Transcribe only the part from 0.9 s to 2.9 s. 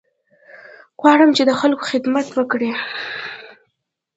غواړم چې د خلکو خدمت وکړې.